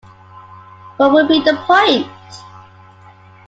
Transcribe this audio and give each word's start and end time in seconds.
What 0.97 1.13
would 1.13 1.27
be 1.27 1.43
the 1.43 1.55
point? 1.67 2.07